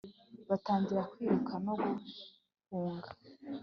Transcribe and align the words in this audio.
batangira 0.49 1.01
kwiruka 1.11 1.53
no 1.65 1.73
guhunga 1.81 3.09